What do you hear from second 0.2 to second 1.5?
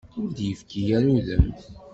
Ur d-ifki ara udem.